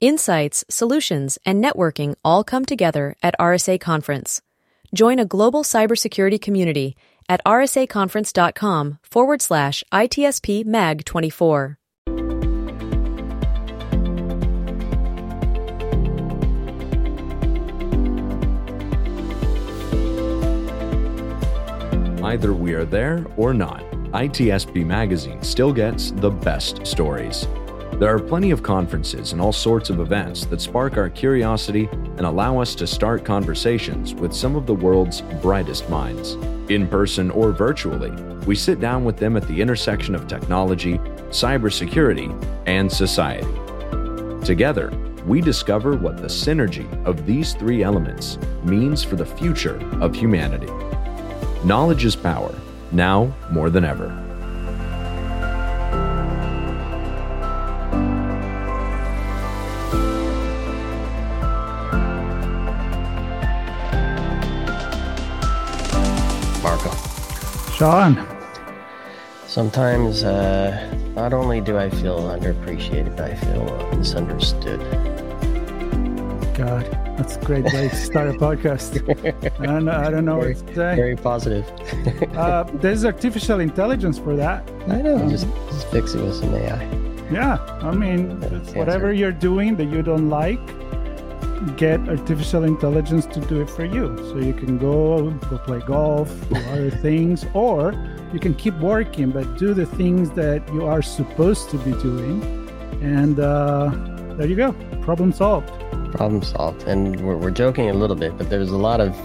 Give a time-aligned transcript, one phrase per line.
[0.00, 4.42] Insights, solutions, and networking all come together at RSA Conference.
[4.94, 6.96] Join a global cybersecurity community
[7.30, 11.78] at rsaconference.com forward slash ITSP MAG 24.
[22.22, 23.80] Either we are there or not,
[24.12, 27.46] ITSP Magazine still gets the best stories.
[27.98, 32.26] There are plenty of conferences and all sorts of events that spark our curiosity and
[32.26, 36.32] allow us to start conversations with some of the world's brightest minds.
[36.68, 38.10] In person or virtually,
[38.44, 40.98] we sit down with them at the intersection of technology,
[41.30, 42.28] cybersecurity,
[42.66, 43.46] and society.
[44.44, 44.92] Together,
[45.26, 50.70] we discover what the synergy of these three elements means for the future of humanity.
[51.64, 52.54] Knowledge is power,
[52.92, 54.25] now more than ever.
[66.66, 66.90] Marco.
[67.76, 68.26] Sean.
[69.46, 73.64] Sometimes, uh, not only do I feel underappreciated, I feel
[73.96, 74.80] misunderstood.
[76.56, 76.84] God,
[77.16, 78.88] that's a great way to start a podcast.
[79.60, 80.96] I don't know, I don't know very, what to say.
[80.96, 81.64] Very positive.
[82.36, 84.68] uh, there's artificial intelligence for that.
[84.88, 85.18] I know.
[85.18, 86.82] Um, just, just fix it with some AI.
[87.30, 88.78] Yeah, I mean, Yeah, it's answer.
[88.80, 90.58] whatever you're doing that you don't like,
[91.72, 94.16] get artificial intelligence to do it for you.
[94.28, 97.94] So you can go go play golf, do other things, or
[98.32, 102.42] you can keep working but do the things that you are supposed to be doing,
[103.00, 103.90] and uh,
[104.36, 105.68] there you go, problem solved.
[106.12, 106.82] Problem solved.
[106.84, 109.16] And we're, we're joking a little bit, but there's a lot of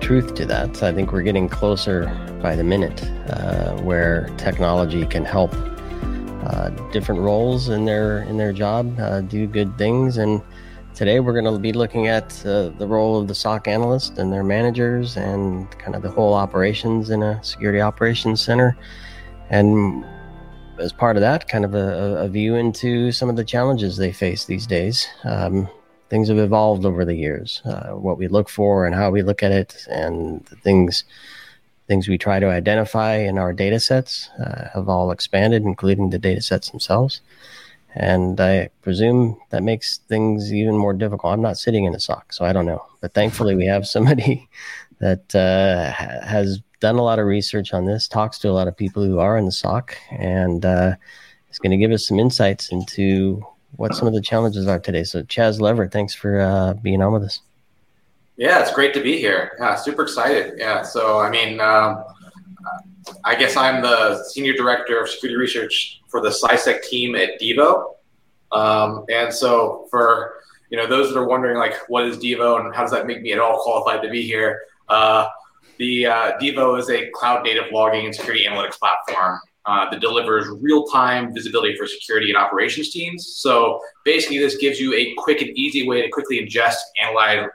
[0.00, 0.76] truth to that.
[0.76, 2.06] So I think we're getting closer
[2.40, 5.52] by the minute uh, where technology can help
[6.46, 10.16] uh, different roles in their in their job uh, do good things.
[10.16, 10.40] And
[10.96, 14.32] today we're going to be looking at uh, the role of the SOC analyst and
[14.32, 18.74] their managers and kind of the whole operations in a security operations center.
[19.50, 20.06] And
[20.80, 24.10] as part of that, kind of a, a view into some of the challenges they
[24.10, 25.06] face these days.
[25.24, 25.68] Um,
[26.08, 27.60] things have evolved over the years.
[27.66, 31.04] Uh, what we look for and how we look at it, and the things
[31.86, 36.18] things we try to identify in our data sets uh, have all expanded, including the
[36.18, 37.20] data sets themselves.
[37.96, 41.32] And I presume that makes things even more difficult.
[41.32, 42.84] I'm not sitting in a SOC, so I don't know.
[43.00, 44.48] But thankfully, we have somebody
[44.98, 48.76] that uh, has done a lot of research on this, talks to a lot of
[48.76, 50.94] people who are in the SOC, and uh,
[51.50, 53.44] is going to give us some insights into
[53.76, 55.04] what some of the challenges are today.
[55.04, 57.40] So, Chaz Lever, thanks for uh, being on with us.
[58.36, 59.56] Yeah, it's great to be here.
[59.58, 60.54] Yeah, super excited.
[60.58, 62.04] Yeah, so I mean, um,
[63.24, 67.94] I guess I'm the senior director of security research for the SciSec team at Devo.
[68.52, 70.34] Um, and so, for
[70.70, 73.22] you know those that are wondering, like, what is Devo and how does that make
[73.22, 74.62] me at all qualified to be here?
[74.88, 75.26] Uh,
[75.78, 81.34] the uh, Devo is a cloud-native logging and security analytics platform uh, that delivers real-time
[81.34, 83.34] visibility for security and operations teams.
[83.36, 87.46] So basically, this gives you a quick and easy way to quickly ingest, analyze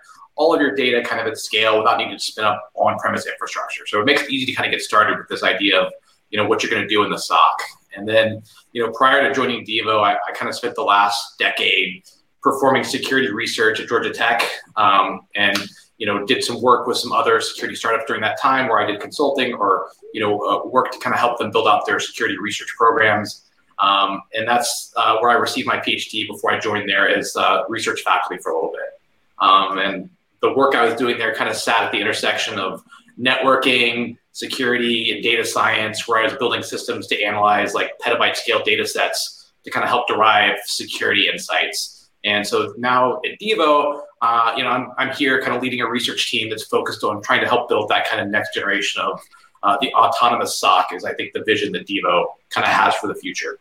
[0.41, 3.85] all of your data kind of at scale without needing to spin up on-premise infrastructure.
[3.85, 5.93] So it makes it easy to kind of get started with this idea of
[6.31, 7.61] you know what you're going to do in the SOC.
[7.95, 8.41] And then
[8.73, 12.03] you know prior to joining Devo, I, I kind of spent the last decade
[12.41, 14.41] performing security research at Georgia Tech,
[14.77, 15.55] um, and
[15.99, 18.87] you know did some work with some other security startups during that time where I
[18.87, 21.99] did consulting or you know uh, work to kind of help them build out their
[21.99, 23.45] security research programs.
[23.77, 27.63] Um, and that's uh, where I received my PhD before I joined there as uh,
[27.67, 28.91] research faculty for a little bit.
[29.39, 30.09] Um, and
[30.41, 32.83] the work I was doing there kind of sat at the intersection of
[33.19, 38.63] networking, security, and data science, where I was building systems to analyze like petabyte scale
[38.63, 42.09] data sets to kind of help derive security insights.
[42.23, 45.89] And so now at Devo, uh, you know, I'm, I'm here kind of leading a
[45.89, 49.21] research team that's focused on trying to help build that kind of next generation of
[49.63, 53.07] uh, the autonomous SOC is I think the vision that Devo kind of has for
[53.07, 53.59] the future.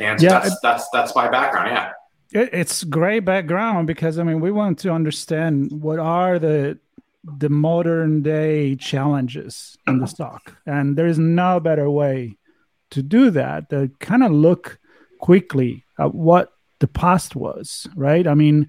[0.00, 1.70] And so Yeah, that's, that's, that's my background.
[1.70, 1.92] Yeah.
[2.34, 6.78] It, it's great background because I mean we want to understand what are the
[7.38, 12.36] the modern day challenges in the SOC, and there is no better way
[12.90, 13.70] to do that.
[13.70, 14.78] To kind of look
[15.20, 18.26] quickly at what the past was, right?
[18.26, 18.68] I mean,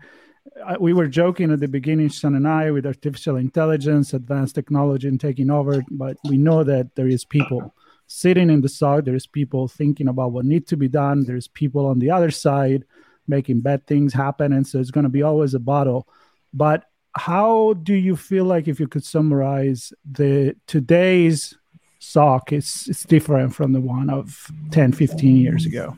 [0.79, 5.19] we were joking at the beginning, Sean and I, with artificial intelligence, advanced technology, and
[5.19, 7.73] taking over, but we know that there is people
[8.07, 9.03] sitting in the SOC.
[9.03, 11.25] There's people thinking about what needs to be done.
[11.25, 12.85] There's people on the other side
[13.27, 16.07] making bad things happen and so it's going to be always a battle.
[16.53, 21.55] But how do you feel like if you could summarize the today's
[21.99, 25.97] SOC it's it's different from the one of 10 15 years ago?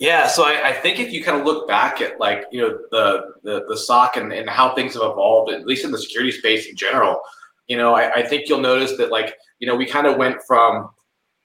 [0.00, 2.78] Yeah, so I, I, think if you kind of look back at like you know
[2.90, 6.32] the the, the SOC and, and how things have evolved, at least in the security
[6.32, 7.20] space in general,
[7.68, 10.42] you know, I, I think you'll notice that like you know we kind of went
[10.46, 10.88] from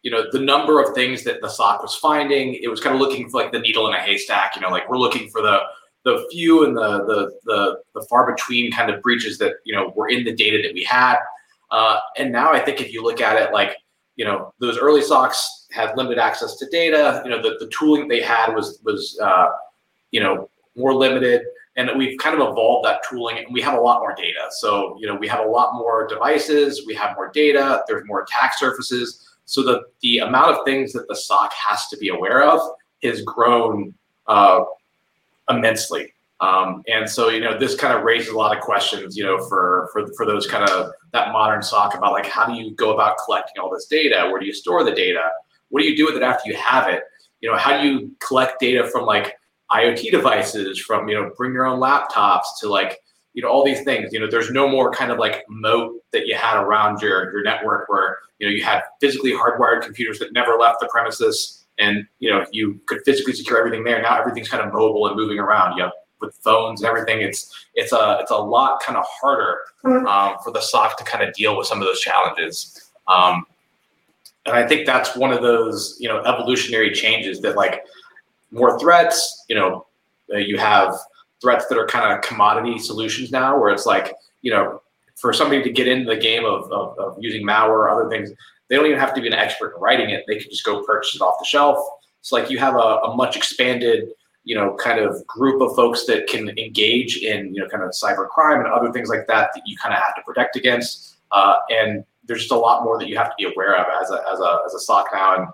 [0.05, 3.01] you know the number of things that the SOC was finding, it was kind of
[3.01, 4.55] looking for like the needle in a haystack.
[4.55, 5.61] You know, like we're looking for the
[6.03, 9.91] the few and the the the, the far between kind of breaches that you know
[9.95, 11.17] were in the data that we had.
[11.71, 13.77] Uh, and now I think if you look at it like
[14.15, 15.37] you know those early SOCs
[15.71, 17.23] had limited access to data.
[17.25, 19.47] You know, the, the tooling they had was was uh,
[20.11, 21.41] you know more limited,
[21.77, 24.49] and we've kind of evolved that tooling, and we have a lot more data.
[24.51, 27.83] So you know, we have a lot more devices, we have more data.
[27.87, 31.97] There's more attack surfaces, so the the amount of things that the SOC has to
[31.97, 32.59] be aware of
[33.03, 33.93] has grown
[34.27, 34.63] uh,
[35.49, 36.11] immensely.
[36.41, 39.37] Um, and so, you know, this kind of raises a lot of questions, you know,
[39.47, 42.93] for, for, for those kind of that modern SOC about like, how do you go
[42.93, 44.27] about collecting all this data?
[44.29, 45.23] Where do you store the data?
[45.69, 47.03] What do you do with it after you have it?
[47.39, 49.37] You know, how do you collect data from like
[49.71, 52.99] IoT devices, from you know, bring your own laptops to like,
[53.35, 54.11] you know, all these things.
[54.13, 57.43] You know, there's no more kind of like moat that you had around your your
[57.43, 62.07] network where you know you had physically hardwired computers that never left the premises, and
[62.19, 64.01] you know you could physically secure everything there.
[64.01, 65.75] Now everything's kind of mobile and moving around.
[65.77, 65.91] You know,
[66.21, 70.51] with phones and everything, it's it's a it's a lot kind of harder um, for
[70.51, 72.89] the SOC to kind of deal with some of those challenges.
[73.09, 73.45] Um,
[74.45, 77.83] and I think that's one of those you know evolutionary changes that like
[78.51, 79.43] more threats.
[79.49, 79.87] You know,
[80.29, 80.95] you have
[81.45, 84.81] threats that are kind of commodity solutions now, where it's like you know
[85.15, 88.31] for somebody to get into the game of, of, of using malware or other things,
[88.67, 90.25] they don't even have to be an expert in writing it.
[90.27, 91.77] They can just go purchase it off the shelf.
[92.19, 94.09] It's like you have a, a much expanded
[94.45, 97.89] you know, kind of group of folks that can engage in, you know, kind of
[97.91, 101.17] cyber crime and other things like that that you kind of have to protect against.
[101.31, 104.11] Uh, and there's just a lot more that you have to be aware of as
[104.11, 105.35] a as a as a SOC now.
[105.35, 105.47] And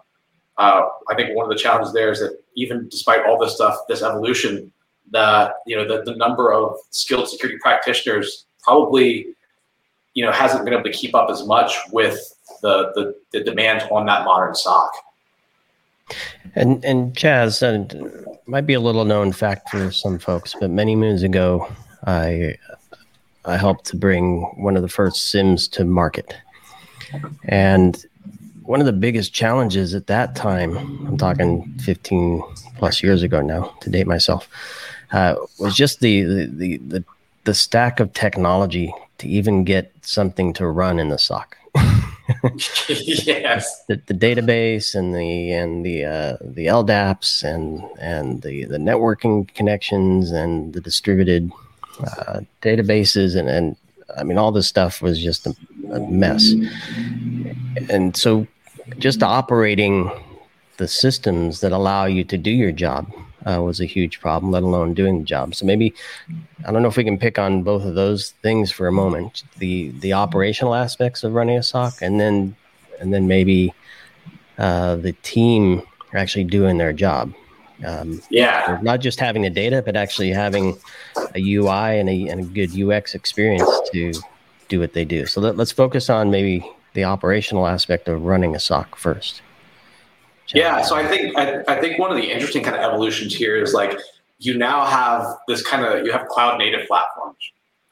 [0.58, 3.78] uh, I think one of the challenges there is that even despite all this stuff,
[3.88, 4.72] this evolution,
[5.12, 9.28] that you know the, the number of skilled security practitioners probably
[10.14, 12.18] you know hasn't been able to keep up as much with
[12.62, 14.92] the the, the demand on that modern SOC.
[16.56, 20.96] And and Chaz, uh, might be a little known fact for some folks, but many
[20.96, 21.72] moons ago,
[22.06, 22.58] I
[23.46, 26.36] I helped to bring one of the first SIEMs to market.
[27.46, 28.06] And
[28.72, 32.42] one of the biggest challenges at that time, I'm talking 15
[32.78, 34.48] plus years ago now, to date myself,
[35.12, 37.04] uh, was just the, the, the,
[37.44, 41.58] the, stack of technology to even get something to run in the SOC.
[42.88, 43.84] yes.
[43.90, 49.54] The, the, database and the and the uh, the LDAPs and and the the networking
[49.54, 51.52] connections and the distributed
[52.00, 53.76] uh, databases and and
[54.18, 55.56] I mean all this stuff was just a,
[55.92, 56.54] a mess.
[57.90, 58.48] And so,
[58.98, 60.12] just operating
[60.78, 63.12] the systems that allow you to do your job
[63.46, 65.56] uh, was a huge problem, let alone doing the job.
[65.56, 65.94] So maybe
[66.66, 69.44] I don't know if we can pick on both of those things for a moment:
[69.58, 72.56] the the operational aspects of running a SOC, and then
[73.00, 73.74] and then maybe
[74.58, 75.82] uh, the team
[76.14, 77.34] are actually doing their job.
[77.86, 80.78] Um, yeah, not just having the data, but actually having
[81.34, 84.14] a UI and a, and a good UX experience to
[84.68, 85.26] do what they do.
[85.26, 89.42] So let, us focus on maybe the operational aspect of running a SOC first.
[90.54, 93.56] Yeah, so I think I, I think one of the interesting kind of evolutions here
[93.62, 93.98] is like
[94.40, 97.38] you now have this kind of you have cloud native platforms,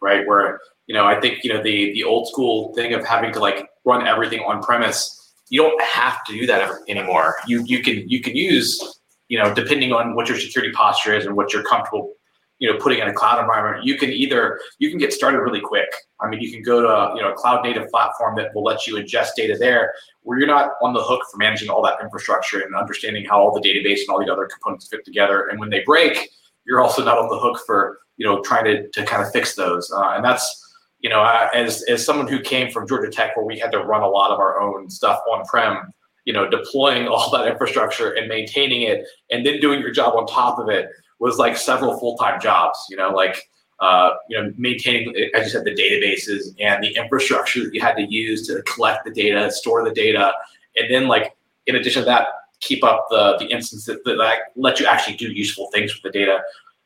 [0.02, 0.28] right?
[0.28, 3.40] Where you know I think you know the the old school thing of having to
[3.40, 5.16] like run everything on premise.
[5.50, 7.36] You don't have to do that anymore.
[7.48, 11.26] You you can you can use you know depending on what your security posture is
[11.26, 12.12] and what you're comfortable
[12.60, 15.62] you know putting in a cloud environment you can either you can get started really
[15.62, 15.90] quick.
[16.22, 18.86] I mean you can go to you know a cloud native platform that will let
[18.86, 22.60] you ingest data there where you're not on the hook for managing all that infrastructure
[22.60, 25.48] and understanding how all the database and all the other components fit together.
[25.48, 26.30] And when they break
[26.66, 29.56] you're also not on the hook for you know trying to, to kind of fix
[29.56, 29.92] those.
[29.92, 30.66] Uh, and that's
[31.00, 31.24] you know
[31.54, 34.32] as as someone who came from georgia tech where we had to run a lot
[34.32, 35.94] of our own stuff on prem
[36.26, 40.28] you know deploying all that infrastructure and maintaining it and then doing your job on
[40.28, 40.90] top of it
[41.20, 43.50] was like several full-time jobs you know like
[43.80, 47.96] uh, you know maintaining as you said the databases and the infrastructure that you had
[47.96, 50.34] to use to collect the data store the data
[50.76, 51.36] and then like
[51.66, 52.28] in addition to that
[52.60, 56.04] keep up the the instance that, that like, let you actually do useful things with
[56.04, 56.40] the data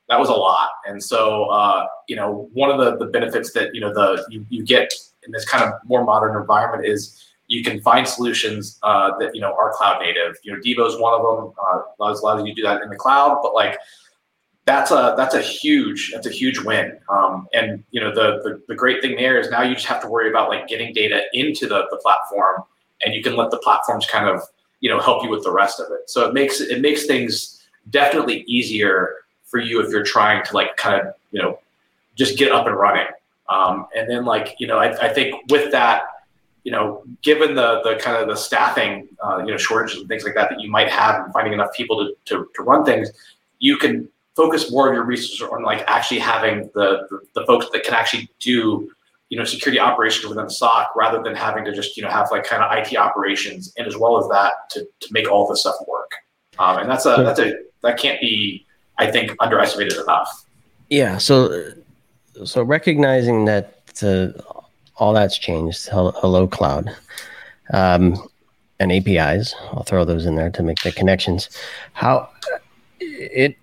[0.09, 3.73] that was a lot and so uh, you know one of the the benefits that
[3.73, 4.93] you know the you, you get
[5.25, 9.41] in this kind of more modern environment is you can find solutions uh, that you
[9.41, 10.37] know are cloud native.
[10.43, 11.53] You know, Devo is one of them.
[11.59, 13.77] Uh, allows, allows you to do that in the cloud, but like
[14.65, 16.98] that's a that's a huge that's a huge win.
[17.10, 20.01] Um, and you know the, the, the great thing there is now you just have
[20.01, 22.63] to worry about like getting data into the the platform,
[23.05, 24.41] and you can let the platforms kind of
[24.79, 26.10] you know help you with the rest of it.
[26.10, 30.77] So it makes it makes things definitely easier for you if you're trying to like
[30.77, 31.60] kind of you know
[32.15, 33.08] just get up and running.
[33.50, 36.03] Um, and then like you know I, I think with that
[36.63, 40.24] you know, given the the kind of the staffing, uh, you know, shortages and things
[40.24, 43.12] like that that you might have, and finding enough people to, to, to run things,
[43.60, 47.67] you can focus more of your resources on like actually having the, the, the folks
[47.71, 48.89] that can actually do
[49.29, 52.43] you know security operations within SOC rather than having to just you know have like
[52.43, 55.75] kind of IT operations and as well as that to, to make all this stuff
[55.87, 56.11] work.
[56.59, 58.65] Um, and that's a that's a that can't be
[58.99, 60.45] I think underestimated enough.
[60.89, 61.17] Yeah.
[61.17, 61.71] So
[62.45, 64.39] so recognizing that uh,
[64.97, 65.87] all that's changed.
[65.89, 66.95] Hello Cloud.
[67.73, 68.15] Um,
[68.79, 69.55] and APIs.
[69.71, 71.49] I'll throw those in there to make the connections.
[71.93, 72.29] How
[72.99, 73.57] it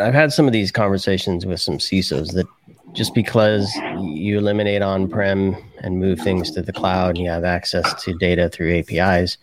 [0.00, 2.46] I've had some of these conversations with some CISOs that
[2.92, 8.02] just because you eliminate on-prem and move things to the cloud and you have access
[8.04, 9.38] to data through APIs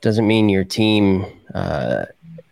[0.00, 2.06] doesn't mean your team uh,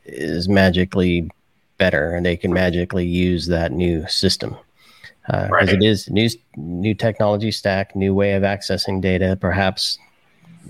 [0.05, 1.31] is magically
[1.77, 4.57] better and they can magically use that new system
[5.29, 5.69] because uh, right.
[5.69, 9.99] it is new new technology stack, new way of accessing data, perhaps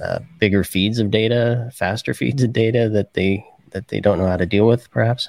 [0.02, 4.26] uh, bigger feeds of data, faster feeds of data that they that they don't know
[4.26, 5.28] how to deal with, perhaps.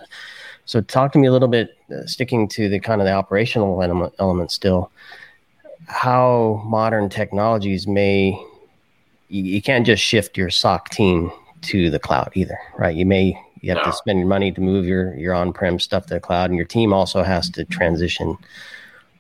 [0.70, 3.82] So, talk to me a little bit, uh, sticking to the kind of the operational
[3.82, 4.92] element, element still.
[5.88, 8.40] How modern technologies may
[9.30, 11.32] you, you can't just shift your SOC team
[11.64, 12.96] to the cloud either, right?
[12.96, 13.86] You may you have no.
[13.86, 16.68] to spend your money to move your your on-prem stuff to the cloud, and your
[16.68, 18.38] team also has to transition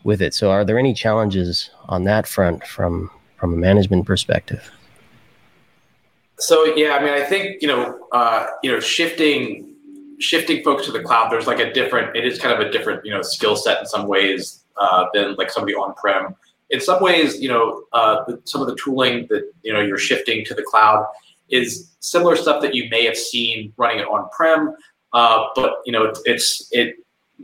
[0.03, 0.35] with it.
[0.35, 4.71] So, are there any challenges on that front from from a management perspective?
[6.37, 9.68] So yeah, I mean, I think you know, uh, you know, shifting
[10.19, 11.31] shifting folks to the cloud.
[11.31, 12.15] There's like a different.
[12.15, 15.35] It is kind of a different you know skill set in some ways uh, than
[15.35, 16.35] like somebody on prem.
[16.69, 20.45] In some ways, you know, uh, some of the tooling that you know you're shifting
[20.45, 21.05] to the cloud
[21.49, 24.75] is similar stuff that you may have seen running it on prem,
[25.13, 26.97] uh, but you know, it's it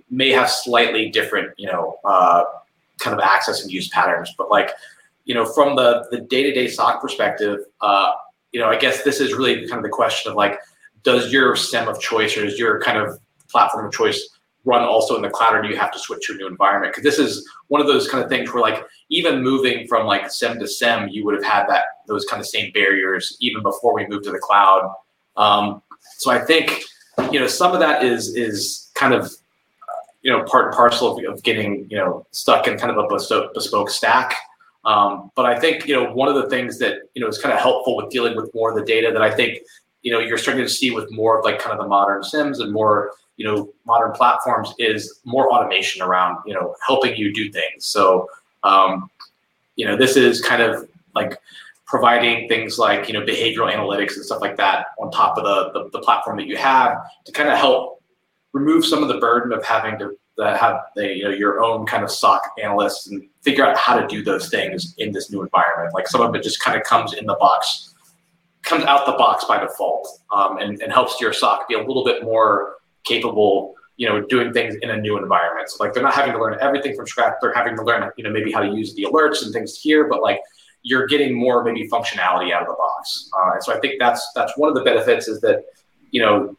[0.10, 2.44] may have slightly different, you know, uh,
[3.00, 4.34] kind of access and use patterns.
[4.38, 4.72] But like,
[5.26, 8.12] you know, from the the day to day SOC perspective, uh,
[8.52, 10.60] you know, I guess this is really kind of the question of like,
[11.06, 13.18] does your SIEM of choice or does your kind of
[13.50, 14.28] platform of choice
[14.66, 16.92] run also in the cloud, or do you have to switch to a new environment?
[16.94, 20.30] Because this is one of those kind of things where like even moving from like
[20.30, 23.94] SIEM to SIEM, you would have had that those kind of same barriers even before
[23.94, 24.94] we moved to the cloud.
[25.38, 25.82] Um,
[26.18, 26.82] so I think
[27.32, 29.32] you know some of that is is kind of
[30.24, 33.08] you know part and parcel of, of getting you know stuck in kind of a
[33.08, 34.34] bespoke, bespoke stack.
[34.84, 37.54] Um, but I think you know one of the things that you know is kind
[37.54, 39.60] of helpful with dealing with more of the data that I think
[40.06, 42.60] you know you're starting to see with more of like kind of the modern SIEMs
[42.60, 47.52] and more you know modern platforms is more automation around you know helping you do
[47.52, 47.86] things.
[47.86, 48.30] So
[48.64, 49.10] um,
[49.76, 51.42] you know this is kind of like
[51.88, 55.72] providing things like you know behavioral analytics and stuff like that on top of the,
[55.74, 58.02] the, the platform that you have to kind of help
[58.54, 61.86] remove some of the burden of having to uh, have the, you know your own
[61.86, 65.42] kind of SOC analysts and figure out how to do those things in this new
[65.42, 65.96] environment.
[65.96, 67.95] Like some of it just kind of comes in the box,
[68.66, 72.04] comes out the box by default, um, and, and helps your SOC be a little
[72.04, 73.76] bit more capable.
[73.98, 75.70] You know, doing things in a new environment.
[75.70, 77.36] So like they're not having to learn everything from scratch.
[77.42, 80.10] They're having to learn, you know, maybe how to use the alerts and things here,
[80.10, 80.42] but like
[80.82, 83.30] you're getting more maybe functionality out of the box.
[83.38, 85.64] Uh, and so I think that's that's one of the benefits is that
[86.12, 86.58] you know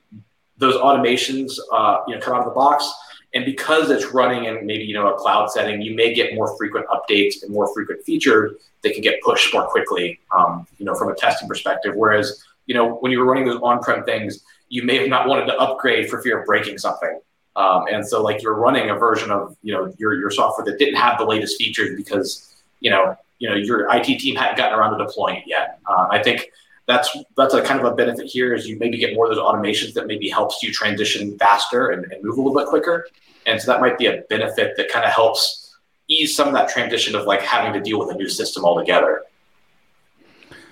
[0.59, 2.91] those automations, uh, you know, come out of the box.
[3.37, 6.57] And because it's running in maybe you know a cloud setting, you may get more
[6.57, 10.19] frequent updates and more frequent features that can get pushed more quickly.
[10.35, 11.95] Um, you know, from a testing perspective.
[11.95, 15.45] Whereas you know when you were running those on-prem things, you may have not wanted
[15.47, 17.21] to upgrade for fear of breaking something.
[17.57, 20.79] Um, and so like you're running a version of you know your your software that
[20.79, 24.79] didn't have the latest features because you know you know your IT team hadn't gotten
[24.79, 25.79] around to deploying it yet.
[25.87, 26.51] Uh, I think
[26.87, 29.43] that's that's a kind of a benefit here is you maybe get more of those
[29.43, 33.07] automations that maybe helps you transition faster and, and move a little bit quicker.
[33.45, 35.77] And so that might be a benefit that kind of helps
[36.09, 39.23] ease some of that transition of like having to deal with a new system altogether.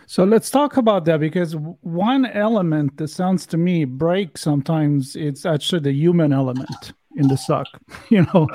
[0.06, 5.46] So let's talk about that because one element that sounds to me break sometimes it's
[5.46, 7.66] actually the human element in the SOC,
[8.10, 8.48] You know,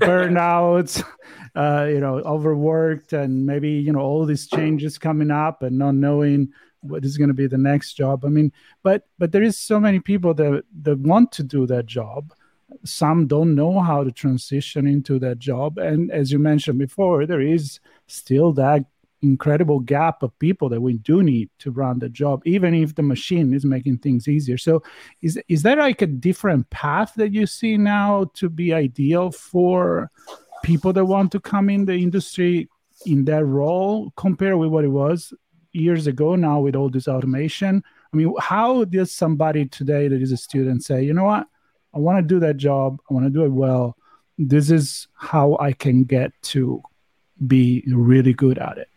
[0.00, 1.04] burnouts,
[1.54, 5.94] uh, you know, overworked, and maybe you know all these changes coming up and not
[5.94, 6.52] knowing
[6.84, 8.24] what is going to be the next job.
[8.24, 11.86] I mean but but there is so many people that that want to do that
[11.86, 12.32] job.
[12.84, 15.78] Some don't know how to transition into that job.
[15.78, 18.84] And as you mentioned before there is still that
[19.24, 23.02] incredible gap of people that we do need to run the job even if the
[23.02, 24.58] machine is making things easier.
[24.58, 24.82] So
[25.22, 30.10] is is that like a different path that you see now to be ideal for
[30.62, 32.68] people that want to come in the industry
[33.06, 35.32] in that role compared with what it was
[35.74, 40.32] years ago now with all this automation i mean how does somebody today that is
[40.32, 41.46] a student say you know what
[41.94, 43.00] I want to do that job.
[43.08, 43.96] I want to do it well.
[44.36, 46.82] This is how I can get to
[47.46, 48.88] be really good at it.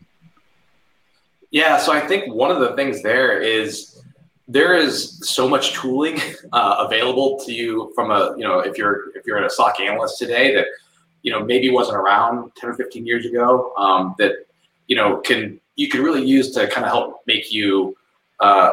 [1.52, 4.02] Yeah, so I think one of the things there is
[4.48, 6.20] there is so much tooling
[6.54, 9.80] uh, available to you from a you know if you're if you're in a SOC
[9.80, 10.66] analyst today that
[11.22, 14.47] you know maybe wasn't around 10 or 15 years ago um, that
[14.88, 17.96] you know can you can really use to kind of help make you
[18.40, 18.72] uh,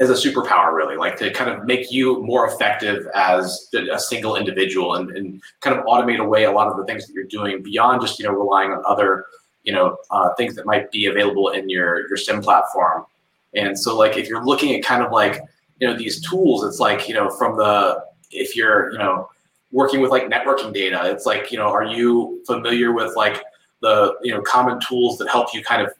[0.00, 4.36] as a superpower really like to kind of make you more effective as a single
[4.36, 7.62] individual and, and kind of automate away a lot of the things that you're doing
[7.62, 9.26] beyond just you know relying on other
[9.64, 13.04] you know uh, things that might be available in your your SIEM platform.
[13.54, 15.40] And so like if you're looking at kind of like
[15.78, 19.28] you know these tools it's like you know from the if you're you know
[19.72, 23.42] working with like networking data it's like you know are you familiar with like
[23.82, 25.92] the you know common tools that help you kind of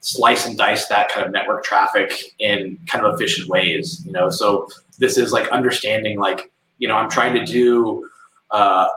[0.00, 4.30] slice and dice that kind of network traffic in kind of efficient ways you know?
[4.30, 4.68] So
[4.98, 8.08] this is like understanding like you know i'm trying to do
[8.50, 8.88] uh,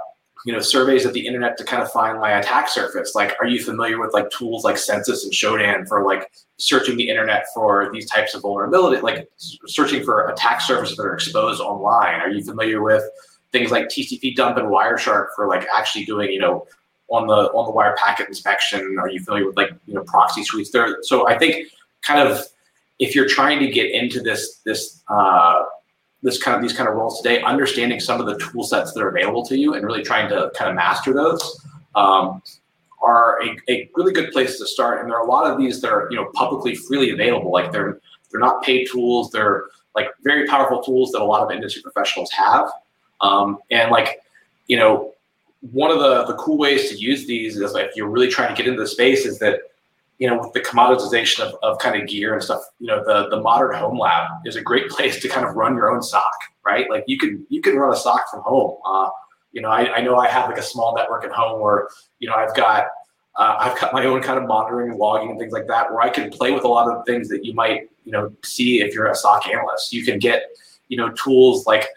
[0.46, 3.16] you know surveys of the internet to kind of find my attack surface.
[3.16, 7.10] Like are you familiar with like tools like Censys and Shodan for like searching the
[7.10, 9.30] internet for these types of vulnerability like
[9.68, 12.20] searching for attack surfaces that are exposed online?
[12.20, 13.04] Are you familiar with
[13.52, 16.66] things like tcpdump and wireshark for like actually doing you know
[17.10, 20.44] on the on the wire packet inspection are you familiar with like you know proxy
[20.44, 21.68] suites there so i think
[22.02, 22.44] kind of
[23.00, 25.64] if you're trying to get into this this uh,
[26.22, 29.02] this kind of these kind of roles today, understanding some of the tool sets that
[29.02, 31.62] are available to you and really trying to kind of master those
[31.96, 32.42] um,
[33.02, 35.02] are a, a, really good place to start.
[35.02, 37.52] And there are a lot of these that are you know publicly freely available.
[37.52, 38.00] Like they're
[38.32, 39.32] they're not paid tools.
[39.32, 42.70] They're like very powerful tools that a lot of industry professionals have.
[43.22, 44.22] Um, and like
[44.68, 45.12] you know
[45.72, 48.53] one of the the cool ways to use these is like if you're really trying
[48.53, 49.60] to get into the space is that
[50.20, 53.29] you know, with the commoditization of, of kind of gear and stuff, you know, the
[53.29, 56.34] the modern home lab is a great place to kind of run your own SOC,
[56.65, 56.89] right?
[56.89, 58.77] Like you can you can run a SOC from home.
[58.86, 59.10] Uh,
[59.51, 61.88] you know, I, I know I have like a small network at home where,
[62.20, 62.86] you know, I've got
[63.36, 66.02] uh, I've got my own kind of monitoring and logging and things like that, where
[66.02, 68.93] I can play with a lot of things that you might, you know, see if
[68.93, 69.91] you're a SOC analyst.
[69.91, 70.43] You can get,
[70.89, 71.88] you know, tools like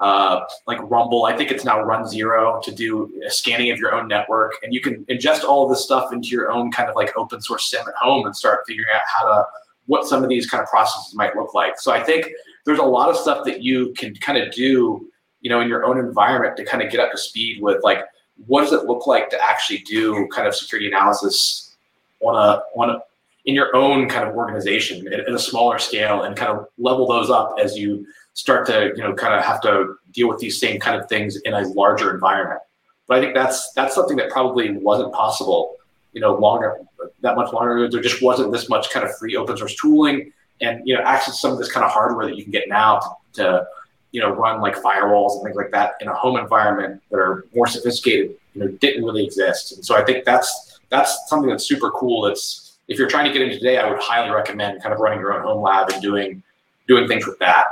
[0.00, 1.24] uh, like Rumble.
[1.24, 4.80] I think it's now runZero to do a scanning of your own network, and you
[4.80, 7.94] can ingest all this stuff into your own kind of like open source SIEM at
[7.94, 9.46] home and start figuring out how to
[9.86, 11.78] what some of these kind of processes might look like.
[11.78, 12.28] So I think
[12.64, 15.08] there's a lot of stuff that you can kind of do,
[15.40, 18.00] you know, in your own environment to kind of get up to speed with like
[18.46, 21.76] what does it look like to actually do kind of security analysis
[22.20, 22.98] on a on a
[23.46, 27.06] in your own kind of organization at, at a smaller scale and kind of level
[27.06, 28.04] those up as you
[28.36, 31.36] start to you know kind of have to deal with these same kind of things
[31.38, 32.60] in a larger environment.
[33.08, 35.76] But I think that's that's something that probably wasn't possible,
[36.12, 36.76] you know, longer
[37.22, 37.90] that much longer ago.
[37.90, 41.40] There just wasn't this much kind of free open source tooling and you know access
[41.40, 43.66] some of this kind of hardware that you can get now to, to
[44.12, 47.46] you know run like firewalls and things like that in a home environment that are
[47.54, 48.36] more sophisticated.
[48.54, 49.72] You know, didn't really exist.
[49.72, 52.22] And so I think that's that's something that's super cool.
[52.22, 55.20] That's if you're trying to get into today, I would highly recommend kind of running
[55.20, 56.42] your own home lab and doing
[56.86, 57.66] doing things with that.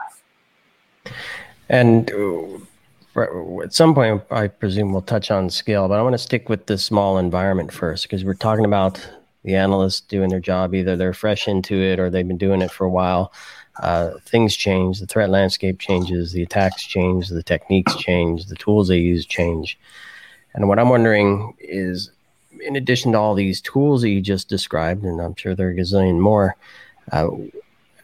[1.69, 6.19] And uh, at some point, I presume we'll touch on scale, but I want to
[6.19, 9.01] stick with the small environment first because we're talking about
[9.45, 10.75] the analysts doing their job.
[10.75, 13.33] Either they're fresh into it or they've been doing it for a while.
[13.81, 18.89] Uh, things change, the threat landscape changes, the attacks change, the techniques change, the tools
[18.89, 19.79] they use change.
[20.55, 22.11] And what I'm wondering is,
[22.61, 25.73] in addition to all these tools that you just described, and I'm sure there are
[25.73, 26.57] a gazillion more,
[27.11, 27.29] uh,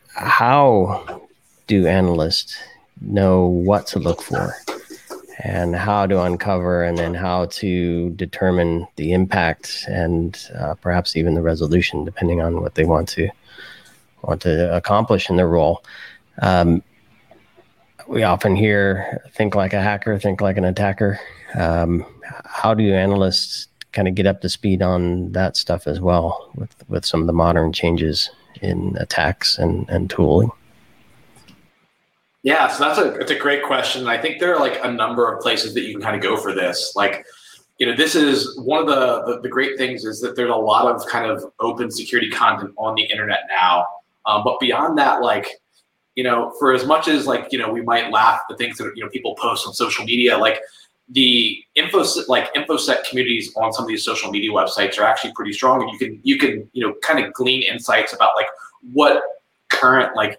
[0.09, 1.23] how
[1.69, 2.59] do analysts
[3.01, 4.55] know what to look for
[5.43, 11.35] and how to uncover and then how to determine the impact and uh, perhaps even
[11.35, 13.29] the resolution depending on what they want to
[14.23, 15.83] want to accomplish in their role.
[16.43, 16.83] Um,
[18.07, 21.19] we often hear think like a hacker think like an attacker.
[21.55, 22.05] Um,
[22.45, 26.75] how do analysts kind of get up to speed on that stuff as well with
[26.89, 30.51] with some of the modern changes in attacks and, and tooling
[32.43, 34.07] yeah, so that's a it's a great question.
[34.07, 36.37] I think there are like a number of places that you can kind of go
[36.37, 36.95] for this.
[36.97, 37.27] Like,
[37.79, 40.55] you know, this is one of the, the, the great things is that there's a
[40.55, 43.87] lot of kind of open security content on the internet now.
[44.27, 45.61] Um, but beyond that, like,
[46.15, 48.93] you know, for as much as like, you know, we might laugh the things that
[48.97, 50.61] you know people post on social media, like
[51.11, 55.53] the info like infosec communities on some of these social media websites are actually pretty
[55.53, 58.47] strong, and you can you can you know kind of glean insights about like
[58.93, 59.23] what
[59.69, 60.39] current like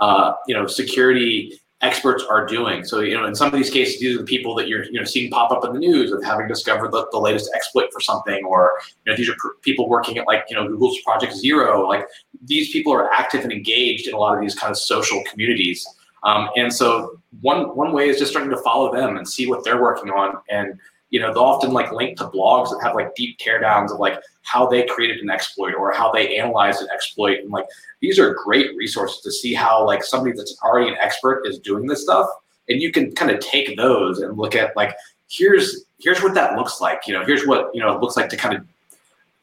[0.00, 2.84] uh, you know security experts are doing.
[2.84, 4.98] So you know, in some of these cases, these are the people that you're you
[4.98, 8.00] know seeing pop up in the news of having discovered the, the latest exploit for
[8.00, 8.72] something, or
[9.04, 11.88] you know, these are pr- people working at like you know Google's Project Zero.
[11.88, 12.06] Like
[12.42, 15.86] these people are active and engaged in a lot of these kind of social communities.
[16.22, 19.64] Um, and so one one way is just starting to follow them and see what
[19.64, 20.36] they're working on.
[20.50, 20.78] And
[21.10, 24.18] you know, they'll often like link to blogs that have like deep teardowns of like
[24.42, 27.40] how they created an exploit or how they analyzed an exploit.
[27.40, 27.66] And like
[28.00, 31.86] these are great resources to see how like somebody that's already an expert is doing
[31.86, 32.28] this stuff.
[32.68, 34.96] And you can kind of take those and look at like
[35.28, 37.06] here's here's what that looks like.
[37.06, 38.64] You know, here's what you know it looks like to kind of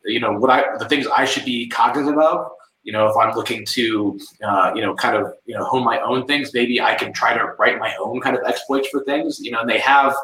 [0.06, 2.52] you know what I the things I should be cognizant of
[2.88, 6.00] you know, if I'm looking to, uh, you know, kind of, you know, hone my
[6.00, 9.42] own things, maybe I can try to write my own kind of exploits for things,
[9.42, 10.16] you know, and they have,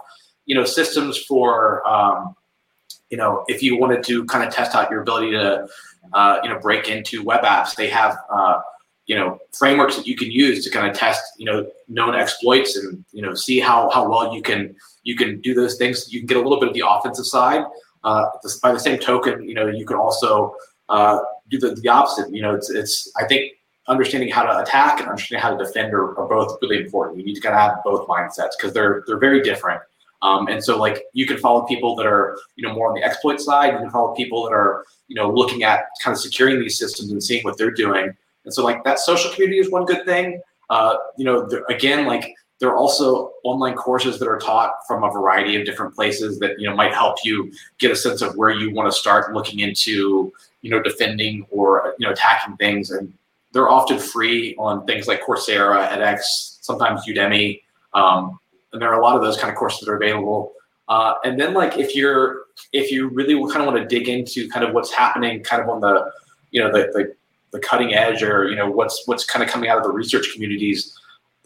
[0.45, 2.35] you know, systems for, um,
[3.09, 5.67] you know, if you wanted to kind of test out your ability to,
[6.13, 8.59] uh, you know, break into web apps, they have, uh,
[9.05, 12.77] you know, frameworks that you can use to kind of test, you know, known exploits
[12.77, 16.11] and, you know, see how, how well you can, you can do those things.
[16.11, 17.63] You can get a little bit of the offensive side.
[18.03, 18.25] Uh,
[18.61, 20.55] by the same token, you know, you can also,
[20.89, 22.33] uh, do the, the opposite.
[22.33, 23.53] You know, it's, it's I think
[23.87, 27.19] understanding how to attack and understanding how to defend are, are both really important.
[27.19, 29.81] You need to kind of have both mindsets because they're they're very different.
[30.23, 33.03] Um, and so like you can follow people that are you know more on the
[33.03, 33.73] exploit side.
[33.73, 37.11] You can follow people that are you know looking at kind of securing these systems
[37.11, 38.15] and seeing what they're doing.
[38.45, 40.41] And so like that social community is one good thing.
[40.69, 45.11] Uh, you know, again, like there are also online courses that are taught from a
[45.11, 48.51] variety of different places that you know might help you get a sense of where
[48.51, 50.31] you want to start looking into
[50.61, 53.13] you know defending or you know attacking things and
[53.51, 57.61] they're often free on things like coursera edx sometimes udemy
[57.93, 58.39] um,
[58.73, 60.53] and there are a lot of those kind of courses that are available
[60.89, 64.49] uh, and then like if you're if you really kind of want to dig into
[64.49, 66.11] kind of what's happening kind of on the
[66.51, 67.15] you know the, the,
[67.51, 70.31] the cutting edge or you know what's what's kind of coming out of the research
[70.33, 70.97] communities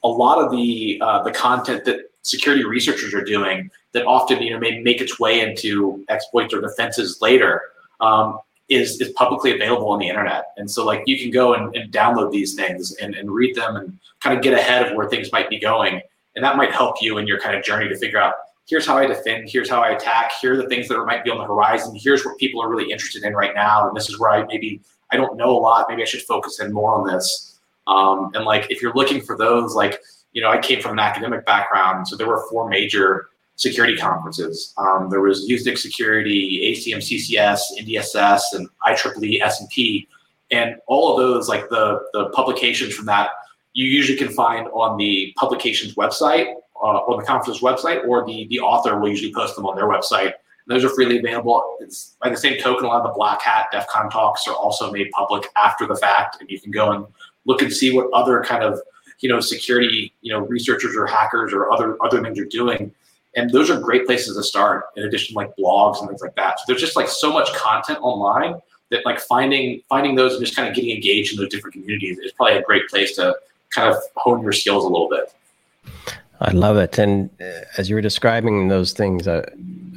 [0.03, 4.51] a lot of the uh, the content that security researchers are doing that often you
[4.51, 7.61] know may make its way into exploits or defenses later
[8.01, 10.47] um, is is publicly available on the internet.
[10.57, 13.75] And so like you can go and, and download these things and, and read them
[13.75, 16.01] and kind of get ahead of where things might be going.
[16.37, 18.35] And that might help you in your kind of journey to figure out
[18.67, 21.31] here's how I defend, here's how I attack, here are the things that might be
[21.31, 23.87] on the horizon, here's what people are really interested in right now.
[23.87, 26.59] And this is where I maybe I don't know a lot, maybe I should focus
[26.59, 27.59] in more on this.
[27.87, 29.99] Um, and like if you're looking for those, like,
[30.33, 34.75] you know, I came from an academic background, so there were four major security conferences.
[34.77, 40.07] Um, there was Usenix Security, ACM CCS, NDSS, and IEEE S&P.
[40.51, 43.31] And all of those, like the, the publications from that,
[43.77, 48.47] you usually can find on the publication's website, uh, on the conference website, or the,
[48.49, 50.33] the author will usually post them on their website.
[50.33, 51.77] And those are freely available.
[51.79, 54.55] It's, by the same token, a lot of the Black Hat DEF CON talks are
[54.55, 57.05] also made public after the fact, and you can go and
[57.45, 58.81] look and see what other kind of
[59.19, 62.93] you know security you know researchers or hackers or other other things are doing
[63.35, 66.59] and those are great places to start in addition like blogs and things like that
[66.59, 68.53] so there's just like so much content online
[68.91, 72.19] that like finding finding those and just kind of getting engaged in those different communities
[72.19, 73.35] is probably a great place to
[73.71, 75.33] kind of hone your skills a little bit.
[76.39, 76.97] I love it.
[76.99, 79.49] And uh, as you were describing those things uh,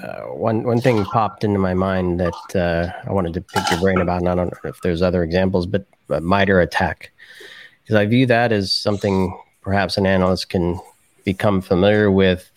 [0.02, 3.80] uh, one one thing popped into my mind that uh, I wanted to pick your
[3.80, 7.10] brain about, and I don't know if there's other examples, but, but MITRE ATT&CK,
[7.82, 10.80] because I view that as something perhaps an analyst can
[11.24, 12.50] become familiar with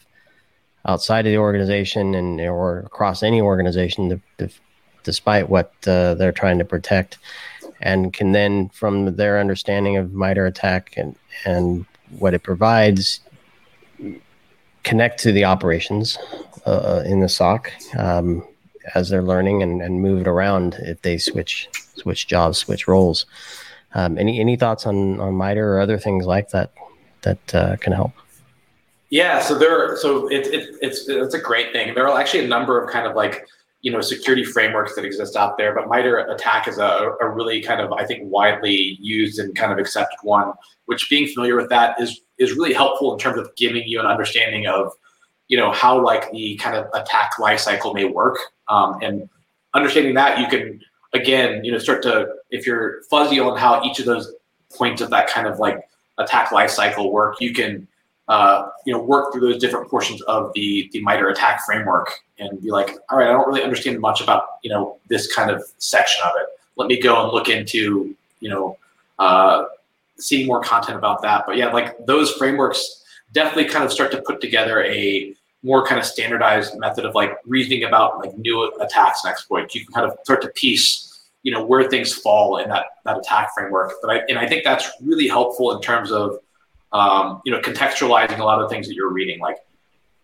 [0.85, 4.53] outside of the organization and or across any organization, to, to,
[5.03, 7.17] despite what uh, they're trying to protect,
[7.83, 11.15] and can then, from their understanding of MITRE ATT&CK and
[11.45, 11.85] and
[12.17, 13.19] what it provides,
[14.83, 16.17] connect to the operations
[16.65, 18.45] uh, in the SOC um,
[18.95, 23.25] as they're learning and, and move it around if they switch switch jobs, switch roles.
[23.95, 26.71] Um, any any thoughts on on MITRE or other things like that
[27.21, 28.13] that uh, can help?
[29.09, 31.93] Yeah, so there, so it, it, it's it's a great thing.
[31.93, 33.47] There are actually a number of kind of like
[33.83, 37.61] you know security frameworks that exist out there, but MITRE ATT&CK is a, a really
[37.61, 40.53] kind of I think widely used and kind of accepted one.
[40.85, 44.05] Which being familiar with that is is really helpful in terms of giving you an
[44.05, 44.93] understanding of
[45.49, 48.37] you know how like the kind of attack lifecycle may work,
[48.69, 49.29] um, and
[49.73, 50.81] understanding that you can
[51.13, 54.33] again you know start to if you're fuzzy on how each of those
[54.73, 55.77] points of that kind of like
[56.19, 57.85] attack lifecycle work, you can
[58.27, 62.09] uh, you know, work through those different portions of the the MITRE ATT&CK framework
[62.39, 65.49] and be like, all right, I don't really understand much about you know this kind
[65.51, 66.47] of section of it.
[66.75, 68.77] Let me go and look into you know
[69.19, 69.65] uh,
[70.17, 71.45] seeing more content about that.
[71.45, 75.99] But yeah, like those frameworks definitely kind of start to put together a more kind
[75.99, 79.75] of standardized method of like reasoning about like new attacks and exploits.
[79.75, 81.09] You can kind of start to piece
[81.43, 83.93] you know where things fall in that that attack framework.
[84.01, 86.39] But I and I think that's really helpful in terms of
[86.93, 89.39] um, you know, contextualizing a lot of things that you're reading.
[89.39, 89.57] Like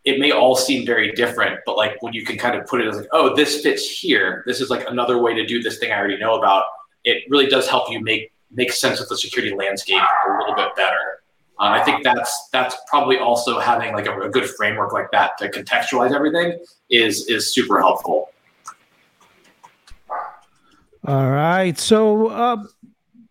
[0.06, 2.88] it may all seem very different, but like when you can kind of put it
[2.88, 4.44] as like, oh, this fits here.
[4.46, 6.64] This is like another way to do this thing I already know about.
[7.04, 10.76] It really does help you make make sense of the security landscape a little bit
[10.76, 11.22] better.
[11.60, 15.38] Uh, I think that's that's probably also having like a, a, good framework like that
[15.40, 16.58] to contextualize everything
[16.90, 18.30] is is super helpful.
[21.06, 22.64] All right, so uh,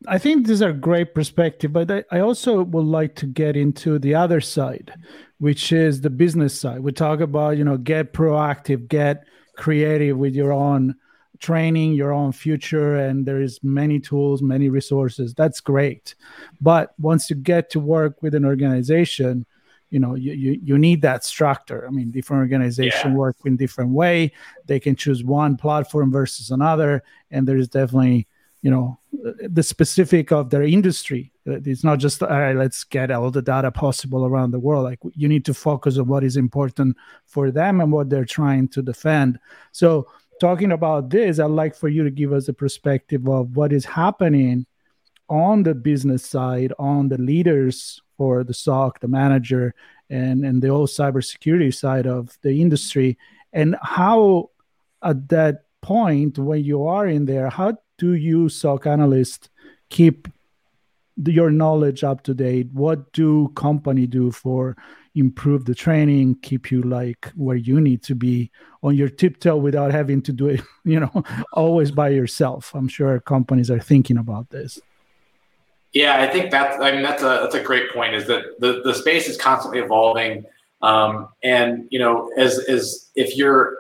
[0.09, 3.99] I think these are great perspective, but I, I also would like to get into
[3.99, 4.93] the other side,
[5.39, 6.81] which is the business side.
[6.81, 9.25] We talk about you know get proactive, get
[9.57, 10.95] creative with your own
[11.39, 16.15] training your own future and there is many tools many resources that's great
[16.61, 19.47] but once you get to work with an organization
[19.91, 23.17] you know you, you, you need that structure i mean different organization yeah.
[23.17, 24.33] work in different way
[24.67, 28.27] they can choose one platform versus another and there is definitely
[28.63, 31.33] you know the specific of their industry.
[31.47, 34.85] It's not just all right let's get all the data possible around the world.
[34.85, 38.69] Like you need to focus on what is important for them and what they're trying
[38.69, 39.39] to defend.
[39.73, 40.09] So
[40.41, 43.85] talking about this, I'd like for you to give us a perspective of what is
[43.85, 44.67] happening
[45.29, 49.75] on the business side, on the leaders for the SOC, the manager,
[50.11, 53.19] and, and the whole cybersecurity side of the industry,
[53.53, 54.51] and how
[55.03, 59.51] at that point when you are in there, how do you SOC analysts
[59.91, 60.29] keep
[61.17, 62.69] your knowledge up to date?
[62.73, 64.77] What do company do for
[65.15, 68.51] improve the training, keep you like where you need to be
[68.83, 72.73] on your tiptoe without having to do it, you know, always by yourself.
[72.75, 74.81] I'm sure companies are thinking about this.
[75.93, 78.15] Yeah, I think that's I mean that's a that's a great point.
[78.15, 80.45] Is that the the space is constantly evolving,
[80.83, 83.79] um, and you know, as as if you're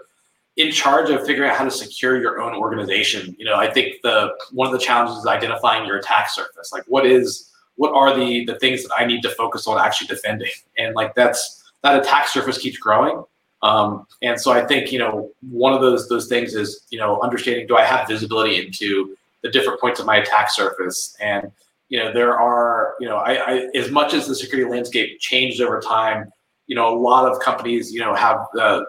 [0.59, 4.03] in charge of figuring out how to secure your own organization, you know, I think
[4.03, 6.73] the one of the challenges is identifying your attack surface.
[6.73, 10.09] Like, what is what are the the things that I need to focus on actually
[10.09, 10.51] defending?
[10.77, 13.23] And like that's that attack surface keeps growing.
[13.62, 17.21] Um, and so I think you know one of those those things is you know
[17.23, 21.53] understanding do I have visibility into the different points of my attack surface and
[21.88, 25.61] you know there are you know I, I as much as the security landscape changed
[25.61, 26.33] over time
[26.66, 28.87] you know a lot of companies you know have the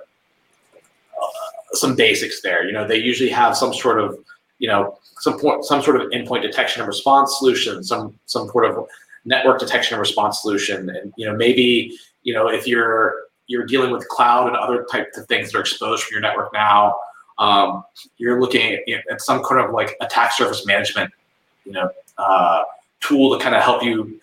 [1.74, 2.66] some basics there.
[2.66, 4.18] You know they usually have some sort of
[4.60, 8.66] you know some point, some sort of endpoint detection and response solution, some some sort
[8.66, 8.88] of
[9.26, 13.16] network detection and response solution, and you know maybe you know if you're
[13.48, 16.54] you're dealing with cloud and other types of things that are exposed from your network
[16.54, 16.96] now,
[17.40, 17.84] um,
[18.18, 21.12] you're looking at, at, some kind of like attack surface management,
[21.66, 22.62] you know, uh,
[23.00, 24.20] tool to kind of help you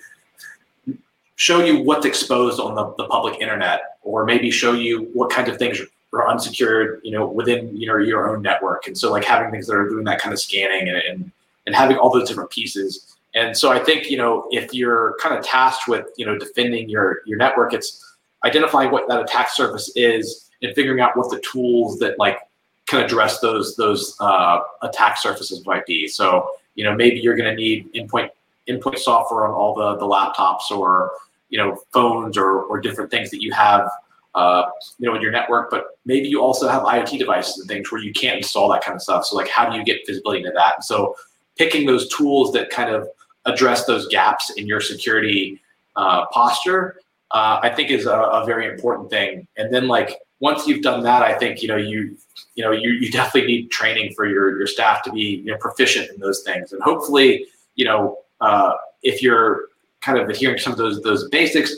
[1.35, 5.49] show you what's exposed on the, the public internet, or maybe show you what kinds
[5.49, 5.81] of things
[6.17, 8.87] or unsecured, you know, within you know your own network.
[8.87, 11.31] And so like having things that are doing that kind of scanning and and,
[11.67, 13.17] and having all those different pieces.
[13.35, 16.89] And so I think you know if you're kind of tasked with you know defending
[16.89, 21.41] your your network, it's identifying what that attack surface is and figuring out what the
[21.41, 22.39] tools that like
[22.87, 26.09] can address those those uh, attack surfaces might be.
[26.09, 28.31] So you know maybe you're going to need endpoint
[28.69, 31.13] endpoint software on all the the laptops or
[31.51, 33.91] you know phones or or different things that you have
[34.37, 34.67] uh,
[34.99, 38.03] you know, in your network, but maybe you also have IoT devices and things where
[38.03, 39.25] you can't install that kind of stuff.
[39.25, 40.85] So like, how do you get visibility into that?
[40.85, 41.17] So
[41.57, 43.09] picking those tools that kind of
[43.47, 45.61] address those gaps in your security
[45.97, 49.49] uh, posture, uh, I think is a, a, very important thing.
[49.57, 52.17] And then like, once you've done that, I think, you know, you,
[52.57, 55.57] you know, you, you definitely need training for your, your staff to be you know,
[55.57, 56.73] proficient in those things.
[56.75, 59.69] And hopefully, you know, uh, if you're
[60.03, 61.75] kind of adhering to some of those, those basics,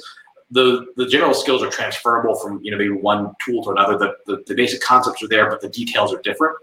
[0.50, 3.98] the the general skills are transferable from you know maybe one tool to another.
[3.98, 6.56] The the, the basic concepts are there, but the details are different.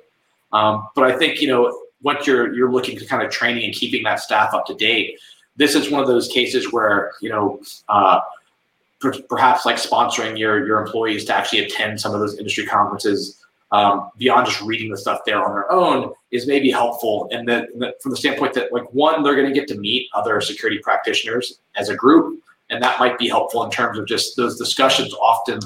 [0.51, 3.73] Um, but I think you know once you're you're looking to kind of training and
[3.73, 5.19] keeping that staff up to date,
[5.55, 7.61] this is one of those cases where you know.
[7.89, 8.19] Uh,
[9.29, 14.09] perhaps like sponsoring your your employees to actually attend some of those industry conferences um,
[14.17, 17.67] beyond just reading the stuff there on their own is maybe helpful and that
[18.01, 21.59] from the standpoint that like one they're going to get to meet other security practitioners
[21.75, 25.59] as a group and that might be helpful in terms of just those discussions often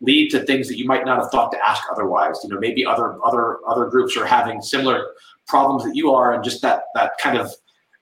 [0.00, 2.38] lead to things that you might not have thought to ask otherwise.
[2.42, 5.06] You know maybe other other other groups are having similar
[5.46, 7.52] problems that you are and just that that kind of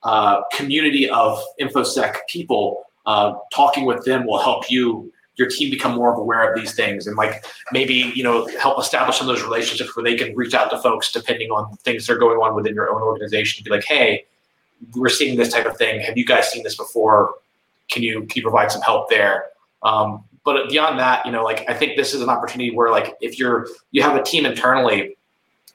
[0.02, 5.94] uh, community of infosec people uh, talking with them will help you your team become
[5.94, 9.44] more aware of these things and like maybe you know help establish some of those
[9.44, 12.54] relationships where they can reach out to folks depending on things that are going on
[12.54, 13.62] within your own organization.
[13.64, 14.24] Be like hey
[14.94, 16.00] we're seeing this type of thing.
[16.00, 17.34] Have you guys seen this before
[17.92, 19.44] can you can you provide some help there?
[19.82, 23.14] Um, but beyond that, you know, like I think this is an opportunity where like
[23.20, 25.16] if you're you have a team internally,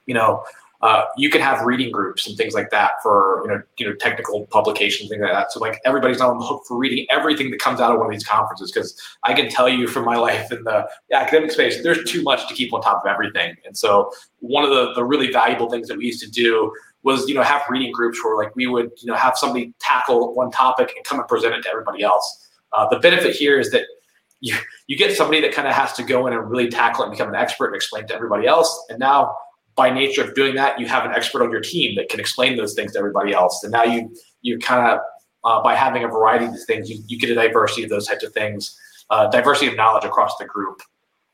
[0.06, 0.44] you know,
[0.82, 3.96] uh, you can have reading groups and things like that for you know you know
[3.96, 5.52] technical publications things like that.
[5.52, 8.12] So like everybody's on the hook for reading everything that comes out of one of
[8.12, 12.04] these conferences because I can tell you from my life in the academic space, there's
[12.10, 13.56] too much to keep on top of everything.
[13.66, 16.72] And so one of the the really valuable things that we used to do
[17.08, 20.36] was you know have reading groups where like we would you know have somebody tackle
[20.36, 22.50] one topic and come and present it to everybody else.
[22.74, 23.86] Uh, the benefit here is that
[24.42, 24.54] you,
[24.88, 27.14] you get somebody that kind of has to go in and really tackle it and
[27.14, 28.86] become an expert and explain to everybody else.
[28.90, 29.34] And now,
[29.76, 32.58] by nature of doing that, you have an expert on your team that can explain
[32.58, 33.64] those things to everybody else.
[33.64, 35.00] And now you you kind of
[35.46, 38.06] uh, by having a variety of these things, you, you get a diversity of those
[38.06, 38.78] types of things,
[39.12, 40.82] uh, diversity of knowledge across the group.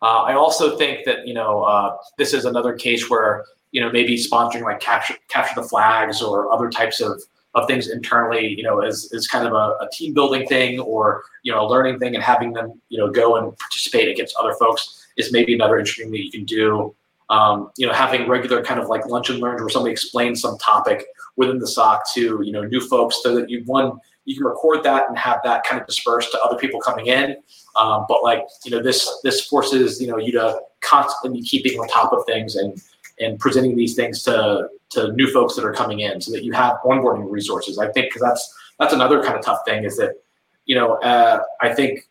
[0.04, 3.92] Uh, I also think that you know uh, this is another case where you know
[3.92, 7.22] maybe sponsoring like capture capture the flags or other types of
[7.56, 11.24] of things internally, you know, as, as kind of a, a, team building thing or,
[11.44, 14.54] you know, a learning thing and having them, you know, go and participate against other
[14.56, 16.96] folks is maybe another interesting that you can do.
[17.30, 20.58] Um, you know, having regular kind of like lunch and learns where somebody explains some
[20.58, 21.06] topic
[21.36, 24.84] within the SOC to, you know, new folks so that you one, you can record
[24.84, 27.38] that and have that kind of dispersed to other people coming in.
[27.76, 31.80] Um, but like, you know, this, this forces, you know, you to constantly be keeping
[31.80, 32.82] on top of things and,
[33.24, 36.52] and presenting these things to to new folks that are coming in so that you
[36.54, 37.80] have onboarding resources.
[37.80, 40.14] I think because that's that's another kind of tough thing is that
[40.66, 42.08] you know uh, i think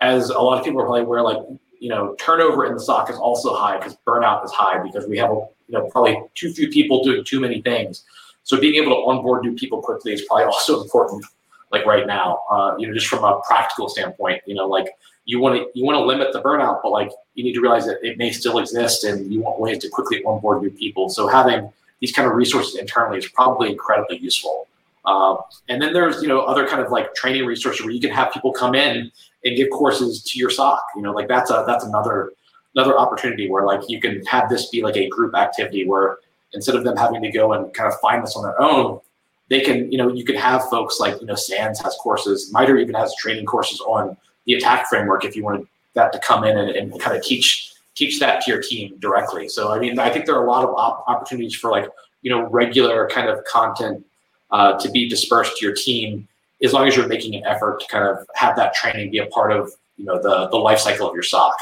[0.00, 1.38] as a lot of people are probably aware like
[1.78, 5.18] you know turnover in the soc is also high because burnout is high because we
[5.18, 8.04] have you know probably too few people doing too many things.
[8.42, 11.24] So being able to onboard new people quickly is probably also important
[11.72, 14.88] like right now uh, you know just from a practical standpoint you know like
[15.30, 17.86] you want to you want to limit the burnout, but like you need to realize
[17.86, 21.08] that it may still exist, and you want ways to quickly onboard new people.
[21.08, 24.66] So having these kind of resources internally is probably incredibly useful.
[25.04, 25.36] Uh,
[25.68, 28.32] and then there's you know other kind of like training resources where you can have
[28.32, 29.10] people come in
[29.44, 30.82] and give courses to your SOC.
[30.96, 32.32] You know, like that's a that's another
[32.74, 36.18] another opportunity where like you can have this be like a group activity where
[36.54, 39.00] instead of them having to go and kind of find this on their own,
[39.48, 42.78] they can you know you can have folks like you know SANS has courses, MITRE
[42.78, 46.56] even has training courses on the ATT&CK framework if you wanted that to come in
[46.56, 49.48] and, and kind of teach teach that to your team directly.
[49.48, 51.88] So I mean, I think there are a lot of op- opportunities for like
[52.22, 54.04] you know regular kind of content
[54.50, 56.26] uh, to be dispersed to your team
[56.62, 59.26] as long as you're making an effort to kind of have that training be a
[59.26, 61.54] part of you know the the life cycle of your SOC.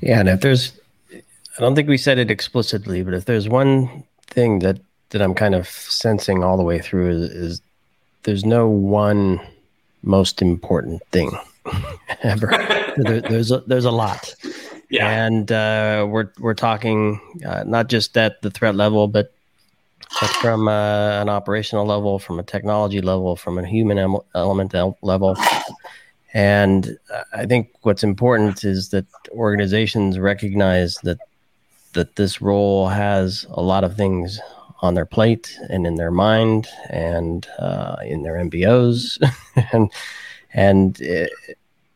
[0.00, 0.78] Yeah, and if there's,
[1.12, 4.78] I don't think we said it explicitly, but if there's one thing that
[5.10, 7.62] that I'm kind of sensing all the way through is, is
[8.24, 9.40] there's no one
[10.06, 11.30] most important thing
[12.22, 12.48] ever.
[12.96, 14.34] there, there's a, there's a lot.
[14.88, 15.26] Yeah.
[15.26, 19.32] And uh, we're we're talking uh, not just at the threat level, but,
[20.40, 25.36] from uh, an operational level, from a technology level, from a human em- element level.
[26.32, 26.96] And
[27.32, 31.18] I think what's important is that organizations recognize that
[31.94, 34.38] that this role has a lot of things
[34.80, 39.18] on their plate and in their mind and uh, in their MBOs
[39.72, 39.90] and
[40.52, 41.30] and it,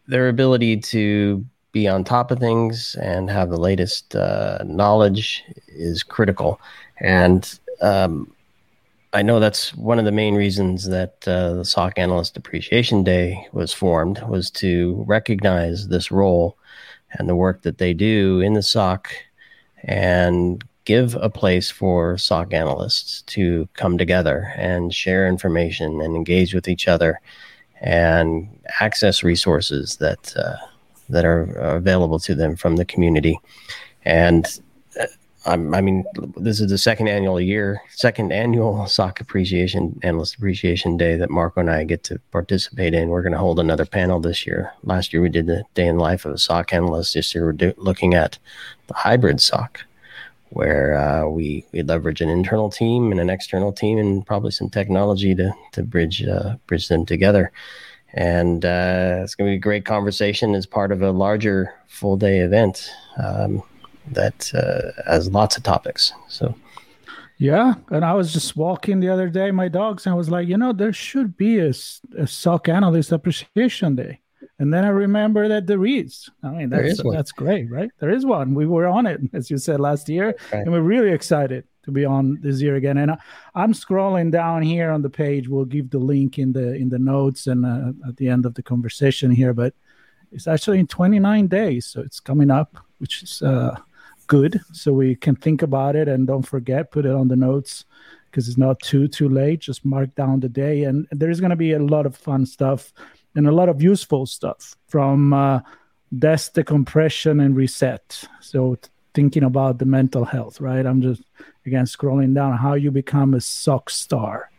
[0.07, 6.03] their ability to be on top of things and have the latest uh, knowledge is
[6.03, 6.61] critical.
[6.99, 8.33] And um,
[9.13, 13.47] I know that's one of the main reasons that uh, the SOC Analyst Appreciation Day
[13.53, 16.57] was formed was to recognize this role
[17.13, 19.13] and the work that they do in the SOC
[19.83, 26.53] and give a place for SOC analysts to come together and share information and engage
[26.53, 27.21] with each other
[27.81, 28.49] and
[28.81, 30.57] access resources that uh,
[31.09, 31.43] that are
[31.77, 33.39] available to them from the community.
[34.05, 34.45] And
[35.01, 35.07] uh,
[35.47, 36.05] I mean,
[36.37, 41.61] this is the second annual year, second annual SOC Appreciation Analyst Appreciation Day that Marco
[41.61, 43.11] and I get to participate in.
[43.11, 44.73] We're going to hold another panel this year.
[44.83, 47.15] Last year we did the day in life of a SOC analyst.
[47.15, 48.41] This year we're do- looking at
[48.89, 49.85] the hybrid SOC
[50.51, 54.69] where uh, we we leverage an internal team and an external team and probably some
[54.69, 57.53] technology to to bridge uh, bridge them together.
[58.13, 62.17] And uh, it's going to be a great conversation as part of a larger full
[62.17, 62.91] day event
[63.23, 63.63] um,
[64.11, 66.13] that uh, has lots of topics.
[66.29, 66.55] So.
[67.39, 70.47] Yeah, and I was just walking the other day, my dogs, and I was like,
[70.47, 71.73] you know, there should be a,
[72.19, 74.21] a SOC analyst appreciation day.
[74.61, 76.29] And then I remember that there is.
[76.43, 77.91] I mean, that's that's great, right?
[77.99, 78.55] There is one.
[78.55, 80.61] We were on it, as you said last year, right.
[80.61, 82.99] and we're really excited to be on this year again.
[82.99, 83.19] And I,
[83.55, 85.49] am scrolling down here on the page.
[85.49, 88.53] We'll give the link in the in the notes and uh, at the end of
[88.53, 89.55] the conversation here.
[89.55, 89.73] But
[90.31, 93.77] it's actually in 29 days, so it's coming up, which is uh,
[94.27, 94.61] good.
[94.73, 97.87] So we can think about it and don't forget, put it on the notes
[98.31, 99.61] because it's not too too late.
[99.61, 102.93] Just mark down the day, and there's going to be a lot of fun stuff
[103.35, 105.61] and a lot of useful stuff from uh,
[106.19, 108.25] desk decompression and reset.
[108.41, 108.77] So
[109.15, 110.85] thinking about the mental health, right?
[110.85, 111.23] I'm just
[111.67, 114.51] again scrolling down how you become a SOC star.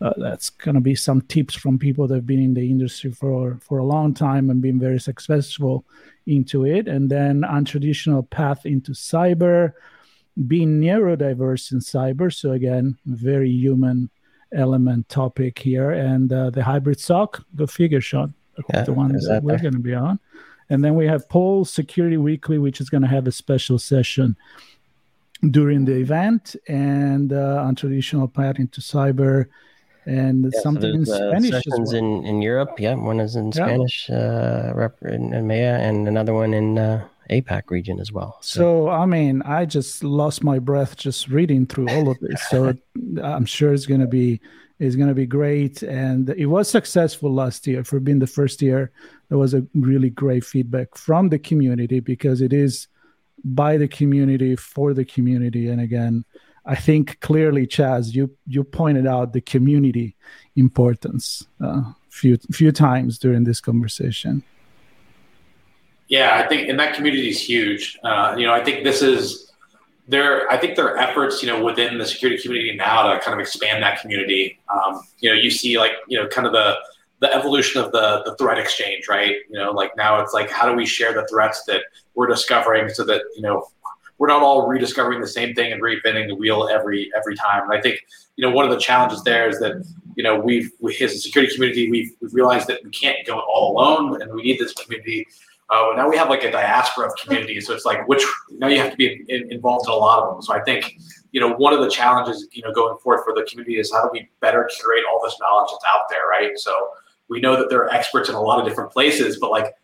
[0.00, 3.12] Uh, that's going to be some tips from people that have been in the industry
[3.12, 5.84] for for a long time and been very successful
[6.26, 9.72] into it and then untraditional path into cyber
[10.48, 14.10] being neurodiverse in cyber so again very human
[14.54, 17.44] element topic here, and uh, the hybrid SOC.
[17.56, 18.34] Go figure, Sean.
[18.72, 20.18] Yeah, the one that, that we're going to be on.
[20.70, 24.36] And then we have Paul Security Weekly, which is going to have a special session
[25.50, 29.46] during the event and uh, on traditional path into cyber
[30.06, 31.50] and yeah, something so in uh, Spanish.
[31.50, 31.96] Sessions well.
[31.96, 32.78] in, in Europe.
[32.78, 33.52] Yeah, one is in yeah.
[33.52, 38.38] Spanish, uh, in, in EMEA, and another one in uh, APAC region as well.
[38.40, 38.60] So.
[38.60, 38.88] so.
[38.90, 42.42] I mean, I just lost my breath just reading through all of this.
[42.48, 42.74] So
[43.22, 44.40] I'm sure it's going to be
[44.78, 45.82] is going to be great.
[45.82, 48.90] And it was successful last year for being the first year.
[49.28, 52.88] There was a really great feedback from the community because it is
[53.44, 55.68] by the community for the community.
[55.68, 56.24] And again,
[56.64, 60.16] I think clearly, Chaz, you you pointed out the community
[60.54, 64.42] importance a uh, few few times during this conversation.
[66.12, 67.98] Yeah, I think and that community is huge.
[68.04, 69.50] Uh, you know, I think this is
[70.06, 70.46] there.
[70.52, 73.40] I think there are efforts, you know, within the security community now to kind of
[73.40, 74.60] expand that community.
[74.68, 76.76] Um, you know, you see like you know, kind of the
[77.20, 79.36] the evolution of the the threat exchange, right?
[79.48, 81.80] You know, like now it's like how do we share the threats that
[82.14, 83.66] we're discovering so that you know
[84.18, 87.62] we're not all rediscovering the same thing and reinventing the wheel every every time.
[87.62, 88.00] And I think
[88.36, 89.82] you know one of the challenges there is that
[90.14, 93.40] you know we've we, as a security community we've, we've realized that we can't go
[93.40, 95.26] all alone and we need this community.
[95.72, 98.78] Uh, now we have like a diaspora of communities, so it's like which now you
[98.78, 100.42] have to be in, involved in a lot of them.
[100.42, 100.98] So I think
[101.30, 104.02] you know one of the challenges you know going forward for the community is how
[104.02, 106.58] do we better curate all this knowledge that's out there, right?
[106.58, 106.90] So
[107.30, 109.74] we know that there are experts in a lot of different places, but like